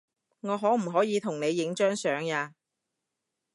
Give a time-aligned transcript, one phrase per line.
[0.39, 2.55] 我可唔可以同你影張相呀